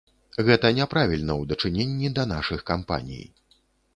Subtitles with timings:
[0.45, 3.25] Гэта няправільна ў дачыненні да нашых кампаній.